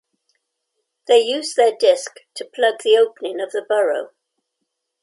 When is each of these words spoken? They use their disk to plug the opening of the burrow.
They 1.05 1.19
use 1.19 1.53
their 1.53 1.75
disk 1.79 2.21
to 2.33 2.43
plug 2.43 2.81
the 2.83 2.97
opening 2.97 3.39
of 3.39 3.51
the 3.51 3.61
burrow. 3.61 4.09